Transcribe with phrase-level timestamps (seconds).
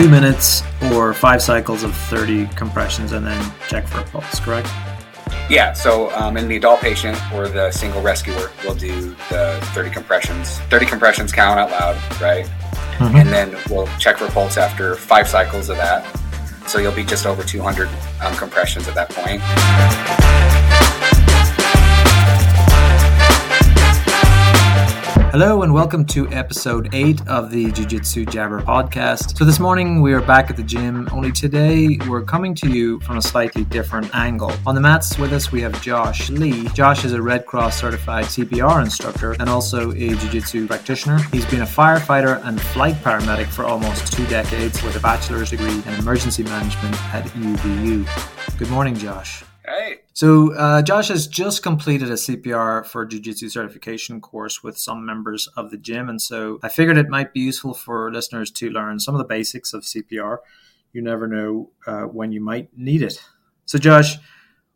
[0.00, 0.62] two minutes
[0.94, 4.66] or five cycles of 30 compressions and then check for a pulse, correct?
[5.50, 9.90] Yeah, so um, in the adult patient or the single rescuer, we'll do the 30
[9.90, 10.58] compressions.
[10.70, 12.46] 30 compressions count out loud, right?
[12.96, 13.16] Mm-hmm.
[13.16, 16.06] And then we'll check for pulse after five cycles of that.
[16.66, 17.86] So you'll be just over 200
[18.22, 19.42] um, compressions at that point.
[25.30, 29.38] Hello and welcome to episode 8 of the Jiu Jitsu Jabber podcast.
[29.38, 32.98] So, this morning we are back at the gym, only today we're coming to you
[33.02, 34.52] from a slightly different angle.
[34.66, 36.66] On the mats with us we have Josh Lee.
[36.70, 41.18] Josh is a Red Cross certified CPR instructor and also a Jiu Jitsu practitioner.
[41.30, 45.80] He's been a firefighter and flight paramedic for almost two decades with a bachelor's degree
[45.86, 48.58] in emergency management at UVU.
[48.58, 49.44] Good morning, Josh.
[49.64, 49.99] Hey.
[50.12, 55.06] So, uh, Josh has just completed a CPR for Jiu Jitsu certification course with some
[55.06, 56.08] members of the gym.
[56.08, 59.24] And so I figured it might be useful for listeners to learn some of the
[59.24, 60.38] basics of CPR.
[60.92, 63.22] You never know uh, when you might need it.
[63.64, 64.16] So, Josh,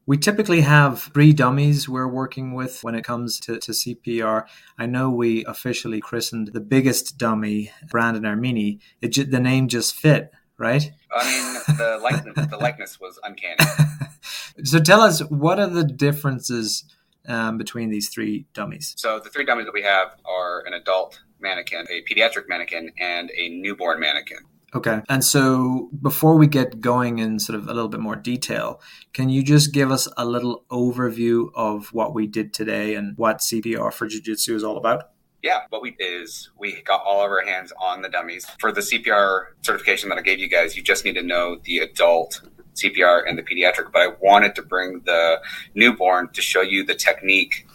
[0.06, 4.46] we typically have three dummies we're working with when it comes to, to CPR.
[4.78, 8.80] I know we officially christened the biggest dummy, Brandon Armini.
[9.00, 10.92] It, the name just fit, right?
[11.10, 13.56] I mean, the likeness, the likeness was uncanny.
[14.62, 16.84] so tell us, what are the differences
[17.26, 18.94] um, between these three dummies?
[18.96, 23.30] So the three dummies that we have are an adult mannequin, a pediatric mannequin, and
[23.36, 24.38] a newborn mannequin.
[24.74, 25.02] Okay.
[25.08, 28.80] And so before we get going in sort of a little bit more detail,
[29.12, 33.38] can you just give us a little overview of what we did today and what
[33.38, 35.10] CPR for Jiu Jitsu is all about?
[35.44, 38.46] yeah, what we did is we got all of our hands on the dummies.
[38.58, 41.80] For the CPR certification that I gave you guys, you just need to know the
[41.80, 42.40] adult
[42.74, 45.40] CPR and the pediatric, but I wanted to bring the
[45.74, 47.66] newborn to show you the technique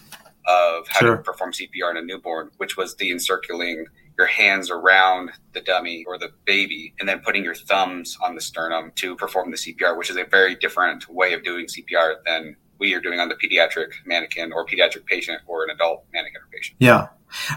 [0.46, 1.18] of how sure.
[1.18, 3.86] to perform CPR in a newborn, which was the encircling
[4.18, 8.42] your hands around the dummy or the baby and then putting your thumbs on the
[8.42, 12.58] sternum to perform the CPR, which is a very different way of doing CPR than
[12.80, 16.48] we are doing on the pediatric mannequin or pediatric patient or an adult mannequin or
[16.52, 16.78] patient.
[16.80, 17.08] Yeah.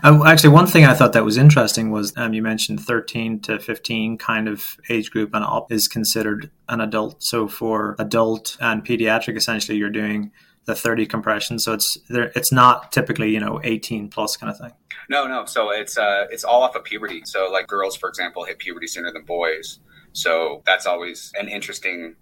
[0.03, 3.59] Um, actually, one thing I thought that was interesting was um, you mentioned 13 to
[3.59, 7.23] 15 kind of age group and is considered an adult.
[7.23, 10.31] So for adult and pediatric, essentially, you're doing
[10.65, 11.59] the 30 compression.
[11.59, 12.31] So it's there.
[12.37, 14.73] It's not typically you know 18 plus kind of thing.
[15.09, 15.47] No, no.
[15.47, 17.23] So it's uh, it's all off of puberty.
[17.25, 19.81] So like girls, for example, hit puberty sooner than boys.
[20.13, 22.17] So that's always an interesting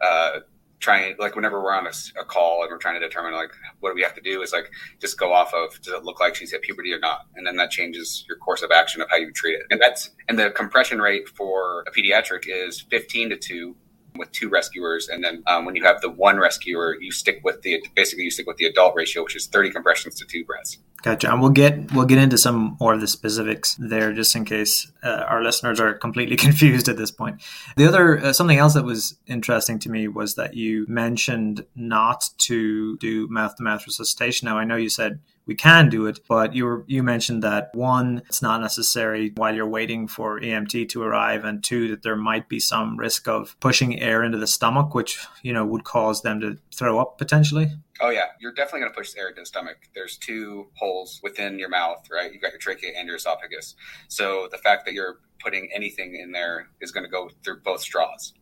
[0.00, 0.40] uh,
[0.82, 3.90] trying like whenever we're on a, a, call and we're trying to determine like what
[3.90, 4.68] do we have to do is like
[5.00, 7.26] just go off of does it look like she's hit puberty or not?
[7.36, 9.62] And then that changes your course of action of how you treat it.
[9.70, 13.76] And that's and the compression rate for a pediatric is 15 to 2
[14.16, 15.08] with two rescuers.
[15.08, 18.30] And then um, when you have the one rescuer you stick with the basically you
[18.30, 21.32] stick with the adult ratio which is 30 compressions to two breaths Gotcha.
[21.32, 24.90] And we'll get we'll get into some more of the specifics there, just in case
[25.02, 27.42] uh, our listeners are completely confused at this point.
[27.76, 32.30] The other uh, something else that was interesting to me was that you mentioned not
[32.38, 34.46] to do mouth to mouth resuscitation.
[34.46, 36.20] Now I know you said we can do it.
[36.28, 40.88] But you were, you mentioned that one, it's not necessary while you're waiting for EMT
[40.90, 44.46] to arrive, and two, that there might be some risk of pushing air into the
[44.46, 47.72] stomach, which you know would cause them to throw up potentially.
[48.04, 49.76] Oh yeah, you're definitely going to push air into the stomach.
[49.94, 52.32] There's two holes within your mouth, right?
[52.32, 53.76] You've got your trachea and your esophagus.
[54.08, 57.80] So the fact that you're putting anything in there is going to go through both
[57.80, 58.34] straws.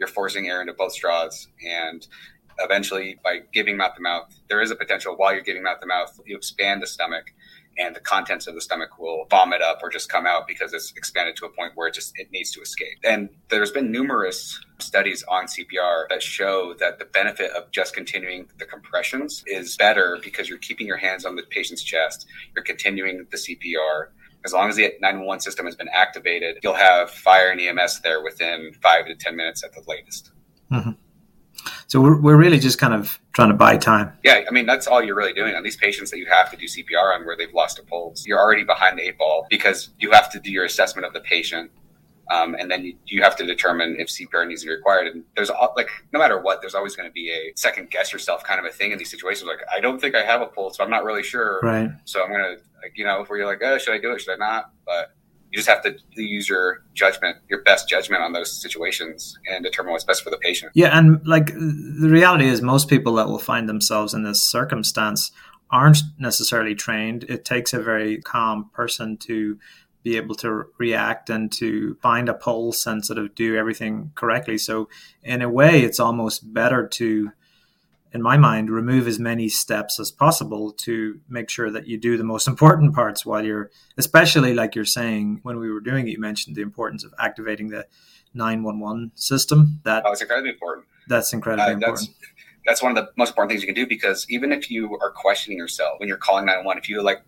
[0.00, 2.04] You're forcing air into both straws, and
[2.58, 5.86] eventually by giving mouth to mouth, there is a potential while you're giving mouth to
[5.86, 7.26] mouth, you expand the stomach
[7.78, 10.92] and the contents of the stomach will vomit up or just come out because it's
[10.96, 12.98] expanded to a point where it just it needs to escape.
[13.04, 18.46] And there's been numerous studies on CPR that show that the benefit of just continuing
[18.58, 23.26] the compressions is better because you're keeping your hands on the patient's chest, you're continuing
[23.30, 24.08] the CPR.
[24.44, 28.22] As long as the 911 system has been activated, you'll have fire and EMS there
[28.22, 30.32] within five to 10 minutes at the latest.
[30.70, 30.90] Mm-hmm.
[31.86, 34.12] So we're, we're really just kind of trying to buy time.
[34.22, 36.56] Yeah, I mean, that's all you're really doing on these patients that you have to
[36.56, 38.26] do CPR on where they've lost a pulse.
[38.26, 41.20] You're already behind the eight ball because you have to do your assessment of the
[41.20, 41.70] patient.
[42.30, 45.08] Um, and then you, you, have to determine if CPR needs to be required.
[45.08, 48.42] And there's like, no matter what, there's always going to be a second guess yourself
[48.42, 49.46] kind of a thing in these situations.
[49.46, 51.60] Like, I don't think I have a pulse, so I'm not really sure.
[51.62, 51.90] Right.
[52.06, 54.22] So I'm going to, like, you know, where you're like, oh, should I do it?
[54.22, 54.70] Should I not?
[54.86, 55.14] But
[55.54, 59.92] you just have to use your judgment, your best judgment on those situations and determine
[59.92, 60.72] what's best for the patient.
[60.74, 60.98] Yeah.
[60.98, 65.30] And like the reality is, most people that will find themselves in this circumstance
[65.70, 67.22] aren't necessarily trained.
[67.28, 69.56] It takes a very calm person to
[70.02, 74.58] be able to react and to find a pulse and sort of do everything correctly.
[74.58, 74.88] So,
[75.22, 77.30] in a way, it's almost better to
[78.14, 82.16] in my mind, remove as many steps as possible to make sure that you do
[82.16, 86.12] the most important parts while you're, especially like you're saying, when we were doing it,
[86.12, 87.86] you mentioned the importance of activating the
[88.32, 89.80] 911 system.
[89.84, 90.86] That oh, it's incredibly important.
[91.08, 92.08] That's incredibly uh, important.
[92.08, 92.32] That's,
[92.66, 95.10] that's one of the most important things you can do because even if you are
[95.10, 97.22] questioning yourself when you're calling 911, if you like,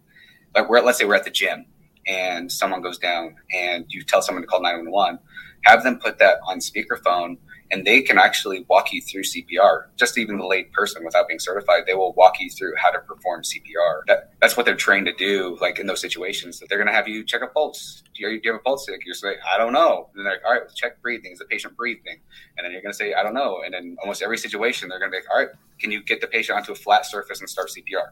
[0.55, 1.67] like we're let's say we're at the gym
[2.07, 5.19] and someone goes down and you tell someone to call 911,
[5.67, 7.37] have them put that on speakerphone
[7.73, 9.87] and they can actually walk you through CPR.
[9.97, 13.01] Just even the lay person without being certified, they will walk you through how to
[13.01, 14.03] perform CPR.
[14.07, 16.61] That, that's what they're trained to do, like in those situations.
[16.61, 18.05] That they're going to have you check a pulse.
[18.15, 19.01] Do you, do you have a pulse tick?
[19.05, 20.09] You're saying, I don't know.
[20.15, 21.33] And they're like, all right, check breathing.
[21.33, 22.21] Is the patient breathing?
[22.57, 23.63] And then you're going to say, I don't know.
[23.65, 25.49] And then almost every situation, they're going to be like, all right,
[25.81, 28.11] can you get the patient onto a flat surface and start CPR?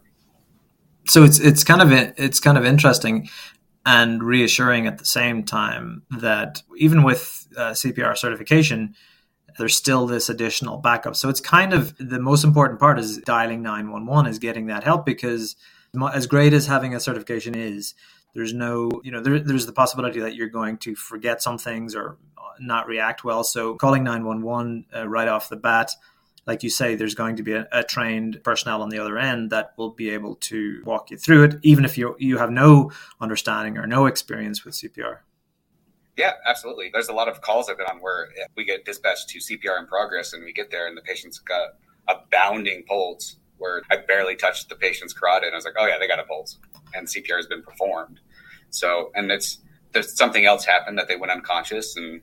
[1.07, 3.29] So it's it's kind of it's kind of interesting
[3.87, 8.95] and reassuring at the same time that even with uh, CPR certification,
[9.59, 11.17] there's still this additional backup.
[11.17, 15.05] So it's kind of the most important part is dialing 911 is getting that help
[15.05, 15.57] because
[16.13, 17.95] as great as having a certification is,
[18.35, 21.95] there's no, you know, there, there's the possibility that you're going to forget some things
[21.95, 22.17] or
[22.59, 23.45] not react well.
[23.45, 25.93] So calling 911 uh, right off the bat,
[26.47, 29.51] like you say, there's going to be a, a, trained personnel on the other end
[29.51, 32.91] that will be able to walk you through it, even if you you have no
[33.21, 35.19] understanding or no experience with CPR.
[36.17, 36.91] Yeah, absolutely.
[36.93, 39.87] There's a lot of calls I've been on where we get dispatched to CPR in
[39.87, 41.71] progress, and we get there, and the patient's got
[42.09, 45.87] a bounding pulse where I barely touched the patient's carotid, and I was like, "Oh
[45.87, 46.59] yeah, they got a pulse,"
[46.95, 48.21] and CPR has been performed.
[48.71, 49.59] So, and it's
[49.93, 52.21] there's something else happened that they went unconscious, and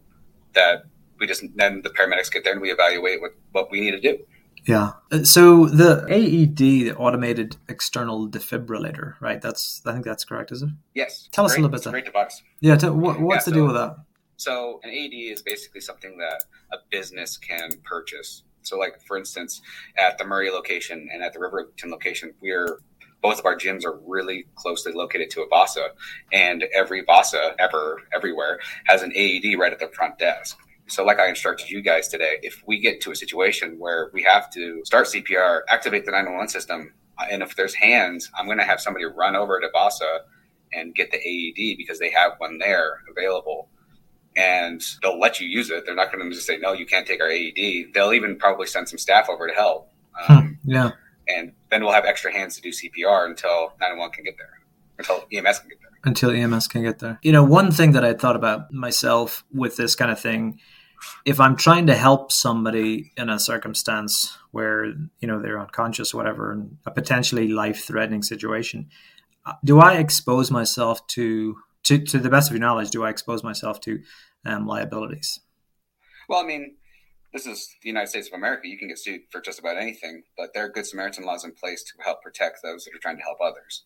[0.53, 0.83] that
[1.21, 4.01] we just then the paramedics get there and we evaluate what what we need to
[4.01, 4.19] do.
[4.65, 4.91] Yeah.
[5.23, 9.41] So the AED, the automated external defibrillator, right?
[9.41, 10.69] That's I think that's correct, is it?
[10.93, 11.29] Yes.
[11.31, 11.77] Tell us a little bit.
[11.77, 12.43] It's great device.
[12.59, 12.75] Yeah.
[12.75, 13.95] T- what, what's yeah, the so, deal with that?
[14.37, 18.43] So an AED is basically something that a business can purchase.
[18.63, 19.61] So, like for instance,
[19.97, 22.79] at the Murray location and at the Riverton location, we're
[23.21, 25.89] both of our gyms are really closely located to a VASA,
[26.33, 30.57] and every VASA ever everywhere has an AED right at the front desk.
[30.91, 34.21] So, like I instructed you guys today, if we get to a situation where we
[34.23, 38.57] have to start CPR, activate the 911 system, uh, and if there's hands, I'm going
[38.57, 40.19] to have somebody run over to VASA
[40.73, 43.69] and get the AED because they have one there available.
[44.35, 45.85] And they'll let you use it.
[45.85, 47.93] They're not going to just say, no, you can't take our AED.
[47.93, 49.89] They'll even probably send some staff over to help.
[50.13, 50.91] Hmm, um, yeah.
[51.27, 54.59] And then we'll have extra hands to do CPR until 911 can get there,
[54.97, 55.91] until EMS can get there.
[56.03, 57.19] Until EMS can get there.
[57.21, 60.59] You know, one thing that I thought about myself with this kind of thing
[61.25, 66.17] if I'm trying to help somebody in a circumstance where you know they're unconscious, or
[66.17, 68.89] whatever, a potentially life-threatening situation,
[69.45, 72.91] uh, do I expose myself to, to, to the best of your knowledge?
[72.91, 74.01] Do I expose myself to
[74.45, 75.39] um, liabilities?
[76.29, 76.75] Well, I mean,
[77.33, 78.67] this is the United States of America.
[78.67, 81.53] You can get sued for just about anything, but there are good Samaritan laws in
[81.53, 83.83] place to help protect those that are trying to help others.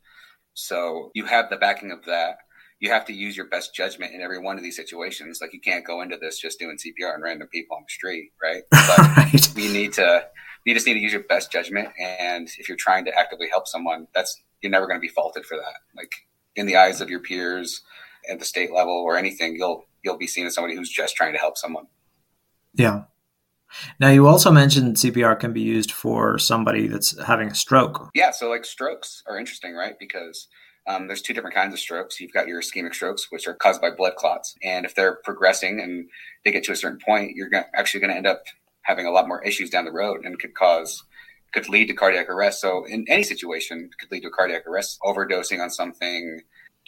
[0.53, 2.37] So you have the backing of that
[2.79, 5.39] you have to use your best judgment in every one of these situations.
[5.41, 8.31] Like you can't go into this just doing CPR on random people on the street,
[8.41, 8.63] right?
[8.71, 9.57] But right.
[9.57, 10.25] you need to
[10.65, 11.89] you just need to use your best judgment.
[11.99, 15.45] And if you're trying to actively help someone, that's you're never going to be faulted
[15.45, 15.75] for that.
[15.95, 16.11] Like
[16.55, 17.81] in the eyes of your peers
[18.29, 21.33] at the state level or anything, you'll you'll be seen as somebody who's just trying
[21.33, 21.87] to help someone.
[22.73, 23.03] Yeah.
[23.99, 28.09] Now you also mentioned CPR can be used for somebody that's having a stroke.
[28.13, 29.95] Yeah, so like strokes are interesting, right?
[29.99, 30.47] Because
[30.87, 32.19] um, there's two different kinds of strokes.
[32.19, 34.55] You've got your ischemic strokes, which are caused by blood clots.
[34.63, 36.09] And if they're progressing and
[36.43, 38.43] they get to a certain point, you're actually going to end up
[38.83, 41.03] having a lot more issues down the road and could cause,
[41.53, 42.61] could lead to cardiac arrest.
[42.61, 46.41] So in any situation, could lead to cardiac arrest, overdosing on something.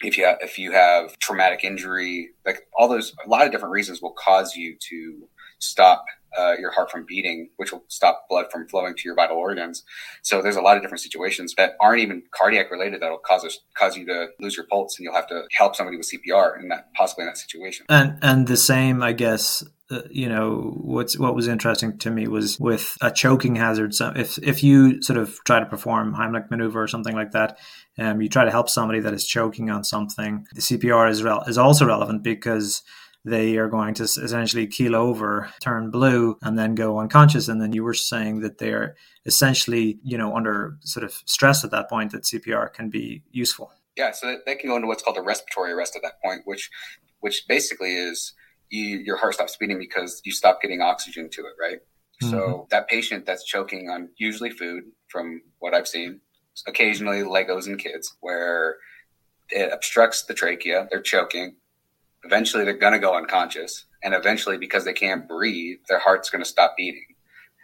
[0.03, 3.99] If you if you have traumatic injury, like all those, a lot of different reasons
[3.99, 5.27] will cause you to
[5.59, 6.05] stop
[6.37, 9.83] uh, your heart from beating, which will stop blood from flowing to your vital organs.
[10.21, 13.59] So there's a lot of different situations that aren't even cardiac related that'll cause us
[13.75, 16.67] cause you to lose your pulse, and you'll have to help somebody with CPR in
[16.69, 17.85] that possibly in that situation.
[17.89, 19.63] And and the same, I guess.
[19.89, 23.95] Uh, you know what's what was interesting to me was with a choking hazard.
[23.95, 27.57] So if if you sort of try to perform Heimlich maneuver or something like that,
[27.97, 30.45] um, you try to help somebody that is choking on something.
[30.53, 32.83] The CPR is rel- is also relevant because
[33.27, 37.47] they are going to essentially keel over, turn blue, and then go unconscious.
[37.47, 41.71] And then you were saying that they're essentially, you know, under sort of stress at
[41.71, 43.71] that point that CPR can be useful.
[43.97, 46.69] Yeah, so they can go into what's called a respiratory arrest at that point, which
[47.19, 48.33] which basically is
[48.69, 51.79] you, your heart stops beating because you stop getting oxygen to it, right?
[52.21, 52.29] Mm-hmm.
[52.29, 56.21] So that patient that's choking on usually food, from what I've seen,
[56.67, 58.77] occasionally Legos and kids, where
[59.49, 61.55] it obstructs the trachea, they're choking,
[62.23, 66.43] eventually they're going to go unconscious and eventually because they can't breathe their heart's going
[66.43, 67.05] to stop beating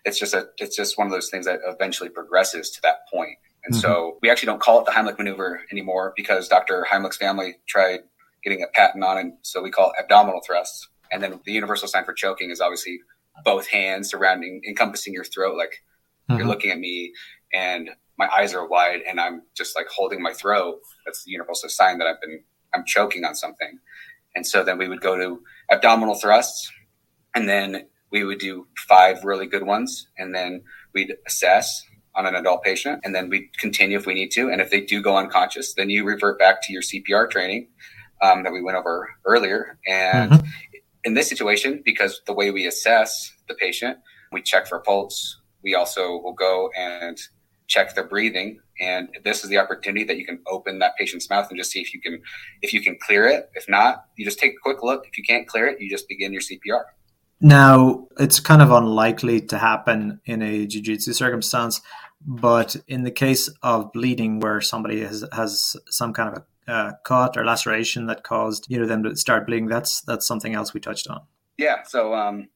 [0.05, 3.37] it's just a it's just one of those things that eventually progresses to that point
[3.65, 3.81] and mm-hmm.
[3.81, 8.01] so we actually don't call it the heimlich maneuver anymore because dr heimlich's family tried
[8.43, 11.87] getting a patent on it so we call it abdominal thrusts And then the universal
[11.87, 12.99] sign for choking is obviously
[13.45, 15.55] both hands surrounding, encompassing your throat.
[15.55, 15.83] Like
[16.27, 16.39] mm-hmm.
[16.39, 17.13] you're looking at me
[17.53, 20.79] and my eyes are wide and I'm just like holding my throat.
[21.05, 22.43] That's the universal sign that I've been,
[22.73, 23.79] I'm choking on something.
[24.35, 26.71] And so then we would go to abdominal thrusts
[27.35, 30.07] and then we would do five really good ones.
[30.17, 30.63] And then
[30.93, 31.83] we'd assess
[32.15, 34.49] on an adult patient and then we'd continue if we need to.
[34.49, 37.67] And if they do go unconscious, then you revert back to your CPR training
[38.21, 39.79] um, that we went over earlier.
[39.87, 40.47] And mm-hmm.
[41.03, 43.97] in this situation, because the way we assess the patient,
[44.31, 45.39] we check for pulse.
[45.63, 47.17] We also will go and
[47.67, 48.59] check their breathing.
[48.79, 51.79] And this is the opportunity that you can open that patient's mouth and just see
[51.79, 52.21] if you can,
[52.61, 53.49] if you can clear it.
[53.53, 55.05] If not, you just take a quick look.
[55.07, 56.83] If you can't clear it, you just begin your CPR.
[57.39, 61.81] Now, it's kind of unlikely to happen in a jiu-jitsu circumstance,
[62.25, 66.91] but in the case of bleeding where somebody has, has some kind of a uh,
[67.03, 70.73] cut or laceration that caused you know them to start bleeding, that's that's something else
[70.73, 71.21] we touched on.
[71.57, 72.47] Yeah, so um,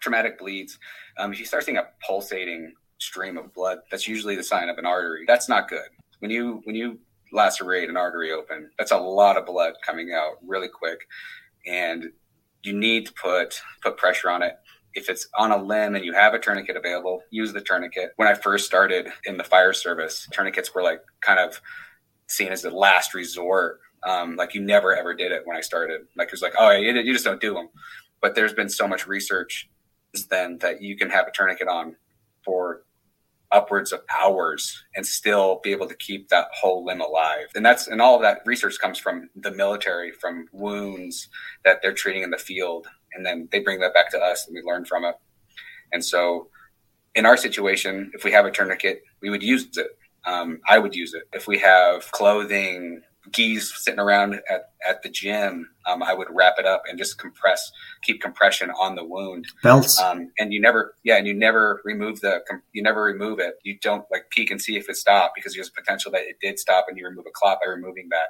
[0.00, 0.78] traumatic bleeds.
[1.16, 4.78] Um, if you start seeing a pulsating stream of blood, that's usually the sign of
[4.78, 5.24] an artery.
[5.26, 5.88] That's not good.
[6.20, 6.98] When you when you
[7.32, 11.00] lacerate an artery open, that's a lot of blood coming out really quick,
[11.66, 12.10] and
[12.62, 14.54] you need to put put pressure on it.
[14.94, 18.12] If it's on a limb and you have a tourniquet available, use the tourniquet.
[18.16, 21.60] When I first started in the fire service, tourniquets were like kind of
[22.28, 23.80] seen as the last resort.
[24.06, 26.02] Um, like you never ever did it when I started.
[26.16, 27.68] Like it was like, oh, you, you just don't do them.
[28.20, 29.68] But there's been so much research
[30.30, 31.96] then that you can have a tourniquet on
[32.44, 32.84] for
[33.50, 37.46] upwards of hours and still be able to keep that whole limb alive.
[37.54, 41.28] And that's and all of that research comes from the military, from wounds
[41.64, 44.54] that they're treating in the field, and then they bring that back to us and
[44.54, 45.14] we learn from it.
[45.92, 46.48] And so,
[47.14, 49.96] in our situation, if we have a tourniquet, we would use it.
[50.26, 51.24] Um, I would use it.
[51.32, 53.02] If we have clothing,
[53.32, 57.18] gis sitting around at, at the gym, um, I would wrap it up and just
[57.18, 57.70] compress,
[58.02, 59.46] keep compression on the wound.
[59.62, 60.00] Belts.
[60.00, 62.40] Um, and you never, yeah, and you never remove the,
[62.72, 63.54] you never remove it.
[63.62, 66.58] You don't like peek and see if it stopped because there's potential that it did
[66.58, 68.28] stop and you remove a clot by removing that,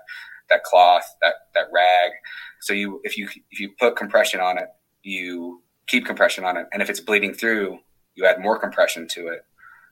[0.51, 2.13] that cloth, that, that rag.
[2.61, 4.69] So you, if you, if you put compression on it,
[5.03, 6.67] you keep compression on it.
[6.73, 7.79] And if it's bleeding through,
[8.15, 9.43] you add more compression to it.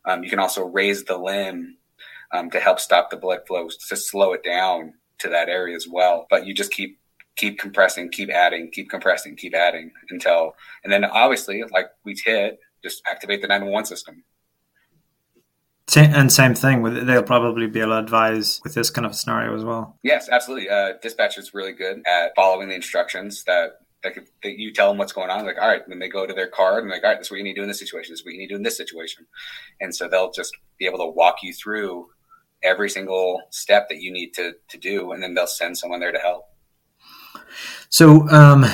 [0.04, 1.76] Um, you can also raise the limb
[2.32, 5.86] um, to help stop the blood flow to slow it down to that area as
[5.88, 6.26] well.
[6.30, 6.98] But you just keep
[7.36, 12.60] keep compressing, keep adding, keep compressing, keep adding until, and then obviously, like we hit,
[12.84, 14.24] just activate the 911 system.
[15.96, 19.54] And same thing, with they'll probably be able to advise with this kind of scenario
[19.54, 19.98] as well.
[20.02, 20.70] Yes, absolutely.
[20.70, 24.98] Uh, dispatch is really good at following the instructions that that, that you tell them
[24.98, 25.44] what's going on.
[25.44, 27.30] Like, all right, then they go to their card and like, all right, this is
[27.30, 28.12] what you need to do in this situation.
[28.12, 29.26] This is what you need to do in this situation.
[29.80, 32.08] And so they'll just be able to walk you through
[32.62, 36.12] every single step that you need to to do, and then they'll send someone there
[36.12, 36.46] to help.
[37.88, 38.64] So, um,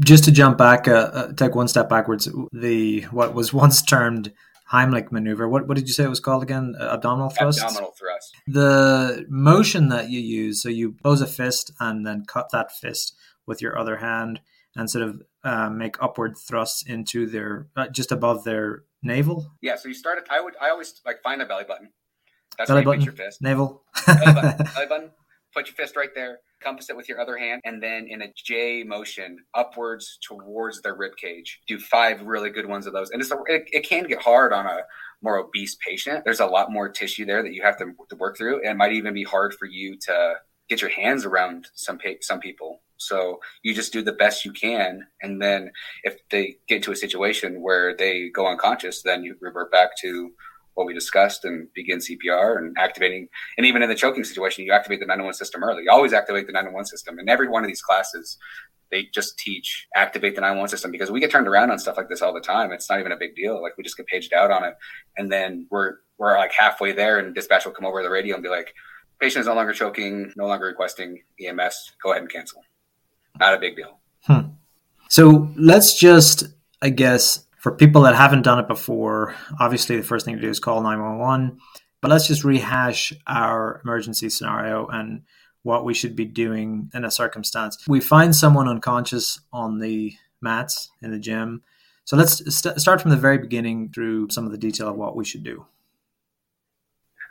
[0.00, 4.32] just to jump back, uh, uh, take one step backwards, the what was once termed
[4.72, 5.48] Heimlich maneuver.
[5.48, 6.76] What what did you say it was called again?
[6.78, 7.60] Uh, abdominal thrust.
[7.60, 8.34] Abdominal thrust.
[8.46, 13.16] The motion that you use, so you close a fist and then cut that fist
[13.46, 14.40] with your other hand,
[14.76, 19.50] and sort of uh, make upward thrusts into their uh, just above their navel.
[19.60, 19.76] Yeah.
[19.76, 20.18] So you start.
[20.18, 20.54] At, I would.
[20.60, 21.90] I always like find a belly button
[22.60, 23.40] that's belly button, your fist.
[23.40, 23.82] Navel.
[24.06, 25.10] belly, button, belly button.
[25.54, 26.40] Put your fist right there.
[26.62, 30.92] Compass it with your other hand, and then in a J motion upwards towards the
[30.92, 31.58] rib cage.
[31.66, 34.52] Do five really good ones of those, and it's a, it, it can get hard
[34.52, 34.80] on a
[35.22, 36.22] more obese patient.
[36.22, 38.76] There's a lot more tissue there that you have to, to work through, and it
[38.76, 40.34] might even be hard for you to
[40.68, 42.82] get your hands around some some people.
[42.98, 45.70] So you just do the best you can, and then
[46.04, 50.32] if they get to a situation where they go unconscious, then you revert back to
[50.80, 53.28] what we discussed and begin CPR and activating.
[53.58, 55.82] And even in the choking situation, you activate the 911 system early.
[55.82, 57.18] You always activate the 911 system.
[57.18, 58.38] In every one of these classes,
[58.90, 62.08] they just teach activate the 911 system because we get turned around on stuff like
[62.08, 62.72] this all the time.
[62.72, 63.60] It's not even a big deal.
[63.60, 64.74] Like we just get paged out on it.
[65.18, 68.42] And then we're, we're like halfway there and dispatch will come over the radio and
[68.42, 68.72] be like,
[69.20, 71.92] patient is no longer choking, no longer requesting EMS.
[72.02, 72.64] Go ahead and cancel.
[73.38, 73.98] Not a big deal.
[74.22, 74.52] Hmm.
[75.10, 76.44] So let's just,
[76.80, 80.48] I guess, for people that haven't done it before, obviously the first thing to do
[80.48, 81.58] is call 911.
[82.00, 85.22] But let's just rehash our emergency scenario and
[85.62, 87.86] what we should be doing in a circumstance.
[87.86, 91.62] We find someone unconscious on the mats in the gym.
[92.06, 95.14] So let's st- start from the very beginning through some of the detail of what
[95.14, 95.66] we should do.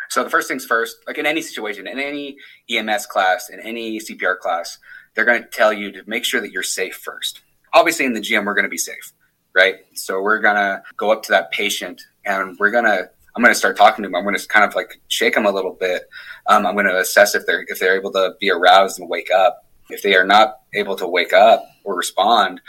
[0.10, 2.38] So the first things first, like in any situation, in any
[2.70, 4.78] EMS class, in any CPR class,
[5.16, 7.42] they're going to tell you to make sure that you're safe first.
[7.74, 9.14] Obviously, in the gym, we're going to be safe
[9.60, 9.76] right?
[9.94, 13.78] So we're gonna go up to that patient and we're gonna I'm going to start
[13.78, 14.16] talking to them.
[14.16, 16.10] I'm going to kind of like shake them a little bit.
[16.48, 19.32] Um, I'm going to assess if they're if they're able to be aroused and wake
[19.32, 19.66] up.
[19.90, 22.60] If they are not able to wake up or respond,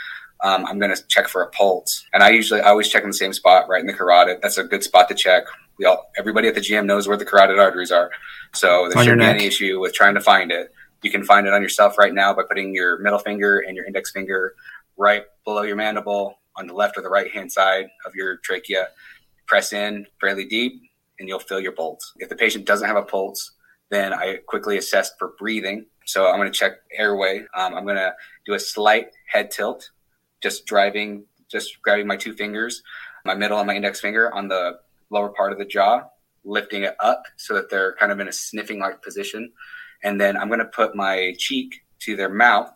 [0.43, 2.05] um, I'm going to check for a pulse.
[2.13, 4.39] And I usually, I always check in the same spot, right in the carotid.
[4.41, 5.43] That's a good spot to check.
[5.77, 8.11] We all, everybody at the gym knows where the carotid arteries are.
[8.53, 10.73] So there shouldn't be any issue with trying to find it.
[11.03, 13.85] You can find it on yourself right now by putting your middle finger and your
[13.85, 14.55] index finger
[14.97, 18.87] right below your mandible on the left or the right hand side of your trachea.
[19.47, 20.81] Press in fairly deep
[21.19, 22.13] and you'll feel your pulse.
[22.17, 23.51] If the patient doesn't have a pulse,
[23.89, 25.85] then I quickly assess for breathing.
[26.05, 27.39] So I'm going to check airway.
[27.53, 28.13] Um, I'm going to
[28.45, 29.91] do a slight head tilt,
[30.41, 32.81] just driving, just grabbing my two fingers,
[33.25, 36.03] my middle and my index finger on the lower part of the jaw,
[36.43, 39.51] lifting it up so that they're kind of in a sniffing like position.
[40.03, 42.71] And then I'm going to put my cheek to their mouth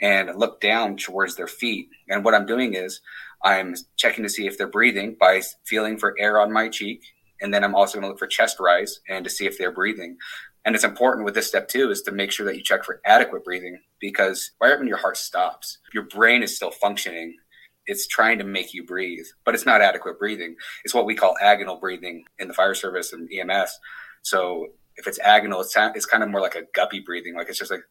[0.00, 1.88] and look down towards their feet.
[2.08, 3.00] And what I'm doing is
[3.42, 7.02] I'm checking to see if they're breathing by feeling for air on my cheek.
[7.40, 9.72] And then I'm also going to look for chest rise and to see if they're
[9.72, 10.16] breathing.
[10.64, 13.00] And it's important with this step too is to make sure that you check for
[13.04, 17.36] adequate breathing because right when your heart stops, your brain is still functioning.
[17.86, 20.56] It's trying to make you breathe, but it's not adequate breathing.
[20.84, 23.78] It's what we call agonal breathing in the fire service and EMS.
[24.22, 27.34] So if it's agonal, it's, it's kind of more like a guppy breathing.
[27.34, 27.84] Like it's just like,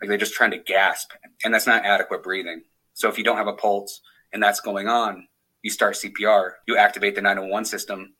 [0.00, 1.12] like they're just trying to gasp
[1.44, 2.62] and that's not adequate breathing.
[2.94, 4.00] So if you don't have a pulse
[4.32, 5.26] and that's going on,
[5.62, 8.14] you start CPR, you activate the 911 system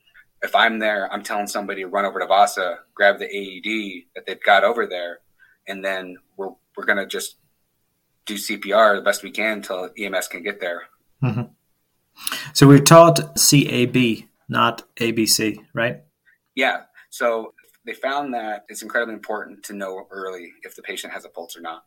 [0.44, 4.26] if I'm there, I'm telling somebody to run over to Vasa, grab the AED that
[4.26, 5.20] they've got over there,
[5.66, 7.36] and then we're we're gonna just
[8.26, 10.82] do CPR the best we can until EMS can get there.
[11.22, 11.42] Mm-hmm.
[12.52, 16.02] So we're taught CAB, not ABC, right?
[16.54, 16.82] Yeah.
[17.10, 17.53] So
[17.84, 21.56] they found that it's incredibly important to know early if the patient has a pulse
[21.56, 21.84] or not.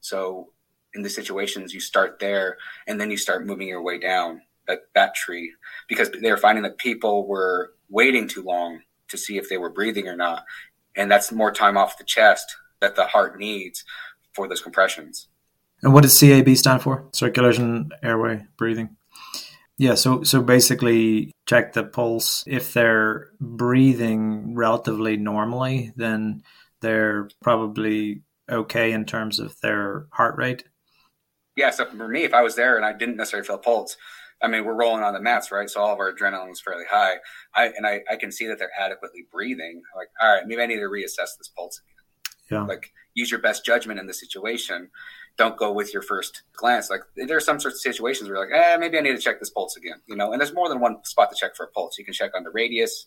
[0.00, 0.50] So
[0.94, 4.82] in the situations, you start there and then you start moving your way down that,
[4.94, 5.52] that tree
[5.88, 9.70] because they were finding that people were waiting too long to see if they were
[9.70, 10.44] breathing or not.
[10.96, 13.84] And that's more time off the chest that the heart needs
[14.34, 15.28] for those compressions.
[15.82, 17.08] And what does CAB stand for?
[17.12, 18.96] Circulation, airway, breathing.
[19.82, 22.44] Yeah, so so basically check the pulse.
[22.46, 26.44] If they're breathing relatively normally, then
[26.80, 30.62] they're probably okay in terms of their heart rate.
[31.56, 33.96] Yeah, so for me, if I was there and I didn't necessarily feel pulse,
[34.40, 35.68] I mean, we're rolling on the mats, right?
[35.68, 37.14] So all of our adrenaline is fairly high.
[37.52, 39.82] I and I, I can see that they're adequately breathing.
[39.92, 42.60] I'm like, all right, maybe I need to reassess this pulse again.
[42.60, 42.66] Yeah.
[42.68, 44.90] Like, use your best judgment in the situation.
[45.38, 46.90] Don't go with your first glance.
[46.90, 49.18] Like, there are some sorts of situations where you're like, eh, maybe I need to
[49.18, 50.00] check this pulse again.
[50.06, 51.98] You know, and there's more than one spot to check for a pulse.
[51.98, 53.06] You can check on the radius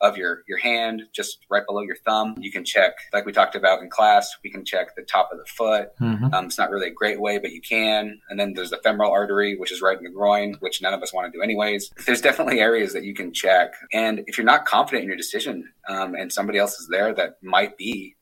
[0.00, 2.34] of your your hand, just right below your thumb.
[2.38, 5.38] You can check, like we talked about in class, we can check the top of
[5.38, 5.90] the foot.
[6.00, 6.34] Mm-hmm.
[6.34, 8.20] Um, it's not really a great way, but you can.
[8.28, 11.02] And then there's the femoral artery, which is right in the groin, which none of
[11.02, 11.90] us want to do anyways.
[12.06, 13.72] There's definitely areas that you can check.
[13.92, 17.42] And if you're not confident in your decision, um, and somebody else is there that
[17.42, 18.16] might be,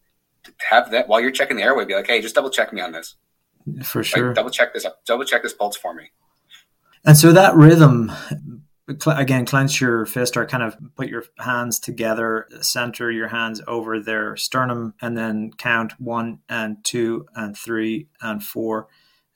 [0.44, 2.80] to have that while you're checking the airway, be like, hey, just double check me
[2.80, 3.16] on this.
[3.83, 4.29] For sure.
[4.29, 4.85] Like, double check this.
[4.85, 5.05] Up.
[5.07, 6.11] Double check this pulse for me.
[7.05, 8.11] And so that rhythm
[9.07, 13.98] again clench your fist or kind of put your hands together center your hands over
[13.98, 18.87] their sternum and then count one and two and three and four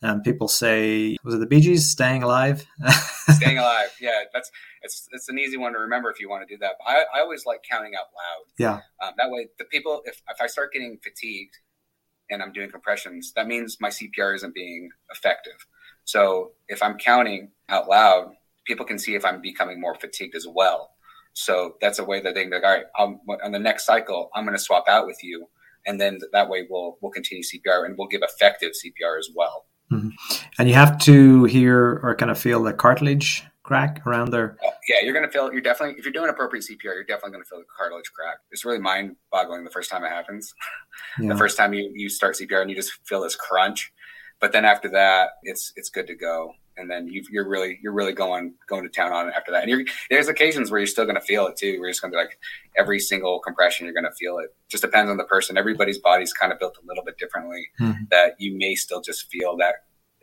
[0.03, 2.67] and people say was it the Bee Gees staying alive
[3.31, 4.51] staying alive yeah that's
[4.83, 7.05] it's it's an easy one to remember if you want to do that but I,
[7.19, 10.47] I always like counting out loud yeah um, that way the people if, if i
[10.47, 11.57] start getting fatigued
[12.31, 15.67] and i'm doing compressions that means my cpr isn't being effective
[16.05, 18.33] so if i'm counting out loud
[18.69, 20.91] people can see if I'm becoming more fatigued as well.
[21.33, 23.87] So that's a way that they can be like, all right, I'm, on the next
[23.87, 25.47] cycle, I'm going to swap out with you.
[25.87, 29.65] And then that way we'll, we'll continue CPR and we'll give effective CPR as well.
[29.91, 30.11] Mm-hmm.
[30.59, 34.57] And you have to hear or kind of feel the cartilage crack around there.
[34.65, 37.33] Oh, yeah, you're going to feel, you're definitely, if you're doing appropriate CPR, you're definitely
[37.33, 38.39] going to feel the cartilage crack.
[38.51, 40.55] It's really mind boggling the first time it happens.
[41.21, 41.33] Yeah.
[41.33, 43.93] the first time you, you start CPR and you just feel this crunch.
[44.41, 47.93] But then after that, it's, it's good to go and then you are really you're
[47.93, 49.69] really going going to town on it after that.
[49.69, 51.79] And there's occasions where you're still going to feel it too.
[51.81, 52.39] We're just going to be like
[52.77, 54.55] every single compression you're going to feel it.
[54.69, 55.59] Just depends on the person.
[55.59, 57.67] Everybody's body's kind of built a little bit differently.
[57.81, 58.05] Mm-hmm.
[58.11, 59.75] That you may still just feel that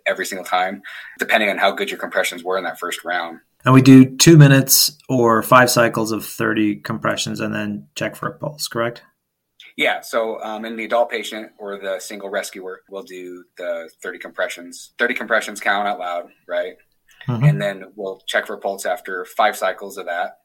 [0.07, 0.81] every single time,
[1.19, 3.39] depending on how good your compressions were in that first round.
[3.63, 8.27] And we do two minutes or five cycles of 30 compressions and then check for
[8.27, 9.01] a pulse, correct?
[9.75, 10.01] Yeah.
[10.01, 14.93] So um, in the adult patient or the single rescuer, we'll do the 30 compressions.
[14.99, 16.75] 30 compressions count out loud, right?
[17.27, 17.43] Mm-hmm.
[17.43, 20.37] And then we'll check for pulse after five cycles of that.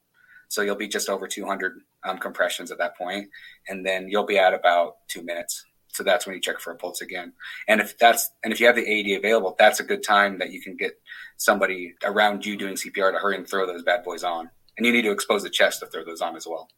[0.49, 3.29] So you'll be just over 200 um, compressions at that point,
[3.68, 5.64] and then you'll be at about two minutes.
[5.92, 7.33] So that's when you check for a pulse again.
[7.68, 10.50] And if that's and if you have the AED available, that's a good time that
[10.53, 11.00] you can get
[11.37, 14.50] somebody around you doing CPR to hurry and throw those bad boys on.
[14.76, 16.68] And you need to expose the chest to throw those on as well.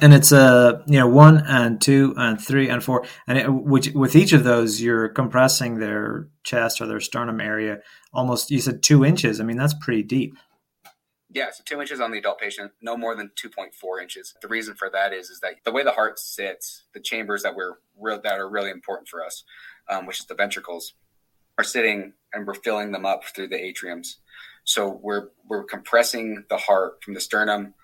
[0.00, 3.90] and it's a you know one and two and three and four, and it, which
[3.90, 7.80] with each of those you're compressing their chest or their sternum area
[8.12, 8.50] almost.
[8.50, 9.40] You said two inches.
[9.40, 10.34] I mean that's pretty deep.
[11.32, 14.34] Yeah, so two inches on the adult patient, no more than two point four inches.
[14.42, 17.54] The reason for that is is that the way the heart sits, the chambers that
[17.54, 19.44] we're real that are really important for us,
[19.88, 20.94] um, which is the ventricles,
[21.56, 24.16] are sitting and we're filling them up through the atriums.
[24.64, 27.74] So we're we're compressing the heart from the sternum,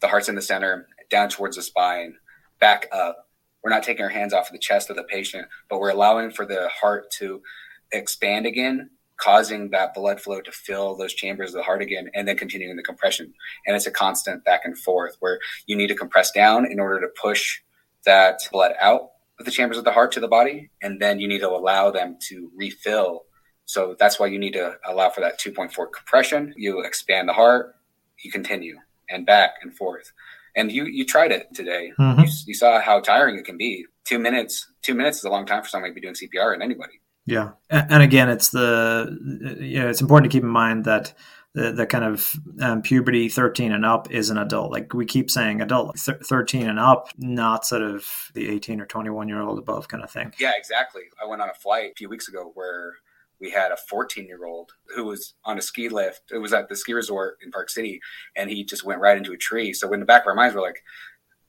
[0.00, 2.14] the heart's in the center, down towards the spine,
[2.60, 3.28] back up.
[3.64, 6.30] We're not taking our hands off of the chest of the patient, but we're allowing
[6.30, 7.42] for the heart to
[7.90, 12.26] expand again causing that blood flow to fill those chambers of the heart again and
[12.26, 13.32] then continuing the compression.
[13.66, 17.00] And it's a constant back and forth where you need to compress down in order
[17.00, 17.60] to push
[18.04, 20.70] that blood out of the chambers of the heart to the body.
[20.82, 23.24] And then you need to allow them to refill.
[23.64, 26.52] So that's why you need to allow for that 2.4 compression.
[26.56, 27.74] You expand the heart,
[28.22, 30.12] you continue and back and forth.
[30.54, 31.92] And you, you tried it today.
[31.98, 32.22] Mm-hmm.
[32.22, 33.86] You, you saw how tiring it can be.
[34.04, 36.62] Two minutes, two minutes is a long time for somebody to be doing CPR and
[36.62, 37.00] anybody.
[37.24, 39.16] Yeah, and again, it's the
[39.60, 41.14] you know it's important to keep in mind that
[41.54, 44.72] the, the kind of um, puberty 13 and up is an adult.
[44.72, 48.86] Like we keep saying adult th- 13 and up, not sort of the 18 or
[48.86, 50.32] 21 year old above kind of thing.
[50.40, 51.02] Yeah, exactly.
[51.22, 52.94] I went on a flight a few weeks ago where
[53.38, 56.22] we had a 14 year old who was on a ski lift.
[56.32, 58.00] It was at the ski resort in Park City
[58.34, 59.72] and he just went right into a tree.
[59.74, 60.82] So in the back of our minds, we're like,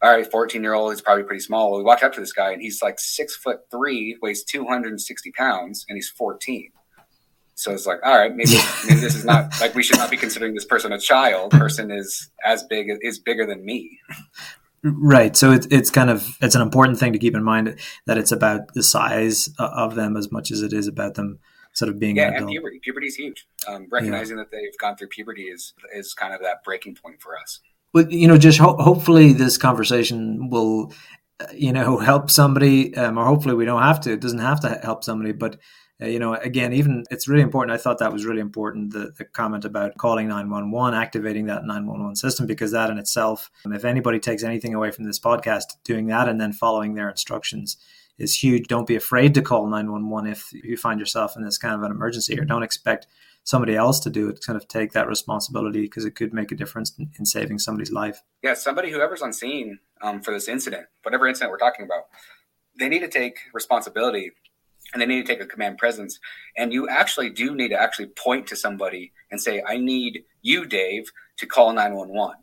[0.04, 1.72] all right, 14 year old is probably pretty small.
[1.72, 5.32] Well, we walked up to this guy and he's like six foot three, weighs 260
[5.32, 6.72] pounds, and he's 14.
[7.56, 10.18] So it's like, all right, maybe, maybe this is not like we should not be
[10.18, 11.52] considering this person a child.
[11.52, 13.98] Person is as big is bigger than me.
[14.84, 15.38] Right.
[15.38, 18.34] So it's it's kind of it's an important thing to keep in mind that it's
[18.34, 21.40] about the size of them as much as it is about them
[21.72, 22.36] sort of being yeah.
[22.36, 23.48] And puberty, puberty is huge.
[23.68, 24.44] Um, recognizing yeah.
[24.44, 27.62] that they've gone through puberty is is kind of that breaking point for us.
[27.94, 30.92] Well, you know, just ho- hopefully this conversation will,
[31.54, 34.14] you know, help somebody, um, or hopefully we don't have to.
[34.14, 35.60] It doesn't have to help somebody, but
[36.02, 37.74] uh, you know, again, even it's really important.
[37.74, 38.94] I thought that was really important.
[38.94, 42.72] The, the comment about calling nine one one, activating that nine one one system, because
[42.72, 46.52] that in itself, if anybody takes anything away from this podcast, doing that and then
[46.52, 47.78] following their instructions
[48.18, 48.68] is huge.
[48.68, 51.92] Don't be afraid to call 911 if you find yourself in this kind of an
[51.92, 53.08] emergency or don't expect
[53.44, 56.56] somebody else to do it, kind of take that responsibility because it could make a
[56.56, 58.22] difference in, in, saving somebody's life.
[58.42, 62.06] Yeah, somebody whoever's on scene um, for this incident, whatever incident we're talking about,
[62.80, 64.32] they need to take responsibility
[64.94, 66.20] and they need to take a command presence.
[66.58, 70.66] And you actually do need to actually point to somebody and say, I need you,
[70.66, 72.36] Dave, to call 911.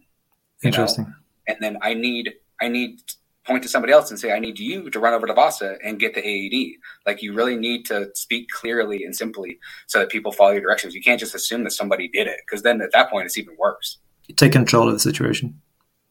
[0.62, 1.04] Interesting.
[1.04, 1.12] Know?
[1.48, 3.00] And then I need I need
[3.46, 5.98] point to somebody else and say, I need you to run over to Vasa and
[5.98, 6.78] get the AED.
[7.06, 10.94] Like you really need to speak clearly and simply so that people follow your directions.
[10.94, 13.56] You can't just assume that somebody did it because then at that point it's even
[13.58, 13.98] worse.
[14.26, 15.60] You take control of the situation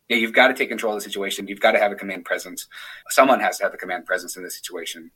[0.09, 1.47] yeah, you've got to take control of the situation.
[1.47, 2.67] You've got to have a command presence.
[3.09, 5.11] Someone has to have a command presence in this situation.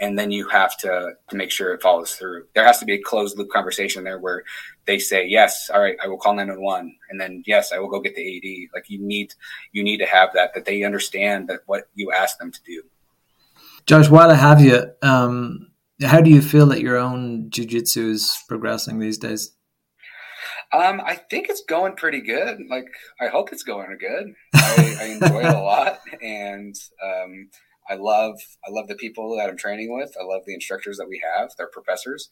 [0.00, 2.46] And then you have to, to make sure it follows through.
[2.54, 4.44] There has to be a closed loop conversation there where
[4.86, 6.96] they say, yes, all right, I will call 911.
[7.10, 8.70] And then, yes, I will go get the AED.
[8.72, 9.34] Like you need,
[9.72, 12.82] you need to have that, that they understand that what you ask them to do.
[13.84, 18.42] Josh, while I have you, um, how do you feel that your own jujitsu is
[18.48, 19.52] progressing these days?
[20.72, 22.58] Um, I think it's going pretty good.
[22.68, 22.86] Like,
[23.20, 24.34] I hope it's going good.
[24.54, 27.48] I, I enjoy it a lot, and um,
[27.88, 30.14] I love I love the people that I'm training with.
[30.20, 31.50] I love the instructors that we have.
[31.56, 32.28] They're professors,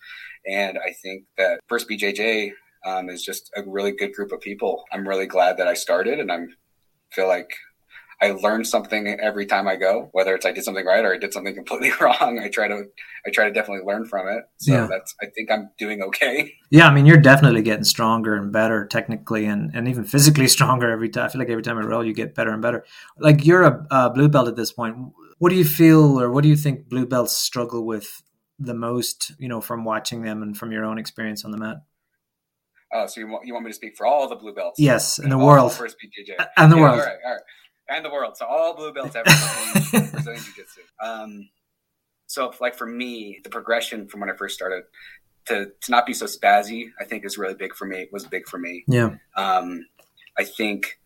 [0.46, 2.50] and I think that First BJJ
[2.84, 4.84] um, is just a really good group of people.
[4.92, 6.54] I'm really glad that I started, and I'm
[7.12, 7.50] feel like
[8.20, 11.18] I learn something every time I go, whether it's I did something right or I
[11.18, 12.38] did something completely wrong.
[12.38, 12.84] I try to
[13.26, 14.44] I try to definitely learn from it.
[14.56, 14.86] So yeah.
[14.86, 16.52] that's I think I'm doing okay.
[16.68, 20.90] Yeah, I mean you're definitely getting stronger and better technically and, and even physically stronger
[20.90, 21.26] every time.
[21.26, 22.84] I feel like every time I roll you get better and better.
[23.18, 24.96] Like you're a, a blue belt at this point.
[25.38, 28.22] What do you feel or what do you think blue belts struggle with
[28.58, 31.76] the most, you know, from watching them and from your own experience on the mat?
[32.92, 34.80] Oh, so you want, you want me to speak for all the blue belts?
[34.80, 35.72] Yes, in the world.
[35.72, 36.46] First BJJ.
[36.56, 37.00] And the yeah, world.
[37.00, 37.42] All right, all right
[37.88, 38.36] and the world.
[38.36, 39.24] So all blue belts have
[40.12, 40.80] Brazilian Jiu Jitsu.
[41.00, 41.48] Um,
[42.26, 44.84] so like for me, the progression from when I first started
[45.46, 48.08] to, to not be so spazzy, I think is really big for me.
[48.12, 48.84] Was big for me.
[48.88, 49.16] Yeah.
[49.36, 49.86] Um,
[50.38, 50.98] I think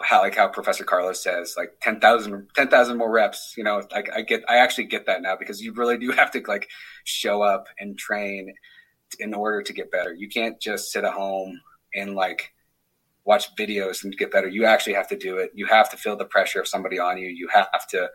[0.00, 3.54] how like how Professor Carlos says, like 10,000 10, more reps.
[3.56, 6.30] You know, like I get, I actually get that now because you really do have
[6.32, 6.68] to like
[7.04, 8.54] show up and train
[9.18, 10.14] in order to get better.
[10.14, 11.60] You can't just sit at home
[11.94, 12.52] and like
[13.28, 14.48] watch videos and get better.
[14.48, 15.52] You actually have to do it.
[15.54, 17.28] You have to feel the pressure of somebody on you.
[17.28, 18.08] You have to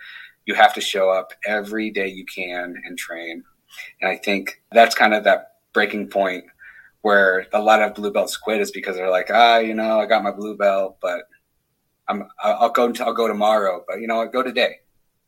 [0.45, 3.43] you have to show up every day you can and train.
[4.02, 6.43] And I think that's kind of that breaking point
[7.02, 10.08] where a lot of blue belts quit is because they're like, ah, you know, I
[10.08, 11.21] got my blue belt, but
[12.08, 14.34] I'm I'll go I'll go tomorrow, but you know what?
[14.34, 14.80] Go today.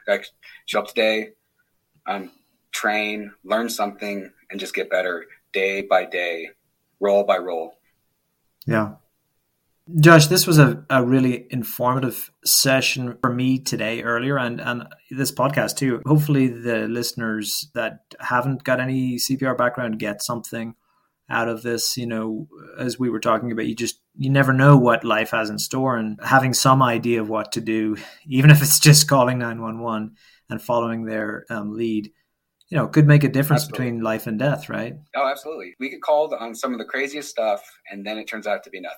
[0.07, 0.25] Like,
[0.65, 1.29] show up today,
[2.07, 2.31] um,
[2.71, 6.49] train, learn something, and just get better day by day,
[6.99, 7.77] roll by roll.
[8.67, 8.95] Yeah.
[9.99, 15.31] Josh, this was a, a really informative session for me today earlier and, and this
[15.31, 16.01] podcast too.
[16.07, 20.73] Hopefully the listeners that haven't got any CPR background get something
[21.29, 21.97] out of this.
[21.97, 22.47] You know,
[22.79, 25.97] as we were talking about, you just you never know what life has in store
[25.97, 27.95] and having some idea of what to do,
[28.27, 30.15] even if it's just calling 911
[30.49, 32.11] and following their um, lead,
[32.69, 33.85] you know, could make a difference absolutely.
[33.85, 34.95] between life and death, right?
[35.15, 35.75] Oh, absolutely.
[35.79, 38.71] We get called on some of the craziest stuff and then it turns out to
[38.71, 38.97] be nothing.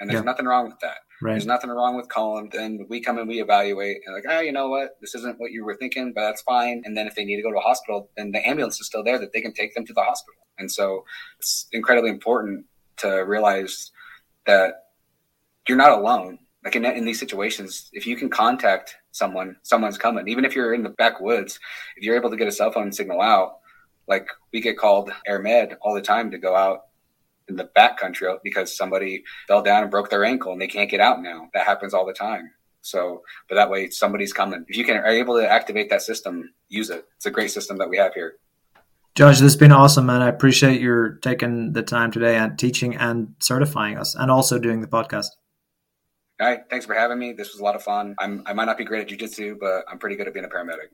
[0.00, 0.24] And there's yeah.
[0.24, 0.98] nothing wrong with that.
[1.22, 1.32] Right.
[1.32, 2.50] There's nothing wrong with calling.
[2.52, 4.96] Then we come and we evaluate and like, oh, you know what?
[5.00, 6.82] This isn't what you were thinking, but that's fine.
[6.84, 9.04] And then if they need to go to a hospital, then the ambulance is still
[9.04, 10.40] there that they can take them to the hospital.
[10.58, 11.04] And so
[11.38, 12.66] it's incredibly important
[12.98, 13.92] to realize
[14.46, 14.74] that
[15.68, 16.38] you're not alone.
[16.64, 20.28] Like in, in these situations, if you can contact someone, someone's coming.
[20.28, 21.58] Even if you're in the backwoods,
[21.96, 23.58] if you're able to get a cell phone signal out,
[24.08, 26.86] like we get called air med all the time to go out
[27.48, 30.90] in the back country because somebody fell down and broke their ankle and they can't
[30.90, 31.48] get out now.
[31.54, 32.50] That happens all the time.
[32.80, 34.64] So, but that way somebody's coming.
[34.68, 37.06] If you can are able to activate that system, use it.
[37.16, 38.34] It's a great system that we have here.
[39.14, 40.22] Josh, this has been awesome, man.
[40.22, 44.80] I appreciate your taking the time today and teaching and certifying us, and also doing
[44.80, 45.28] the podcast.
[46.40, 47.32] All right, thanks for having me.
[47.32, 48.16] This was a lot of fun.
[48.18, 50.48] I'm, I might not be great at jujitsu, but I'm pretty good at being a
[50.48, 50.90] paramedic.